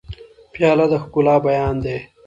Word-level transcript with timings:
پیاله 0.53 0.85
د 0.91 0.93
ښکلا 1.03 1.35
بیان 1.45 1.75
دی. 1.83 1.97